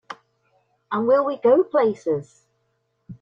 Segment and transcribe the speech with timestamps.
[0.91, 2.47] And will we go places!